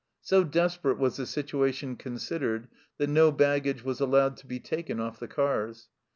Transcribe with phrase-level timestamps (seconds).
[0.23, 5.19] So desperate was the situation considered that no baggage was allowed to be taken off
[5.19, 5.89] the cars.